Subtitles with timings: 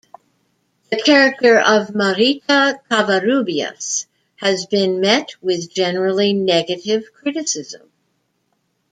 [0.89, 7.83] The character of Marita Covarrubias has been met with generally negative criticism.